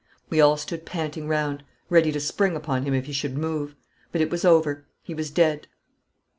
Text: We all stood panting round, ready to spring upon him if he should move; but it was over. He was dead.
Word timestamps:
We 0.31 0.41
all 0.41 0.57
stood 0.57 0.83
panting 0.83 1.27
round, 1.27 1.63
ready 1.87 2.11
to 2.11 2.19
spring 2.19 2.55
upon 2.55 2.85
him 2.85 2.93
if 2.95 3.05
he 3.05 3.13
should 3.13 3.37
move; 3.37 3.75
but 4.11 4.19
it 4.19 4.31
was 4.31 4.43
over. 4.43 4.87
He 5.03 5.13
was 5.13 5.29
dead. 5.29 5.67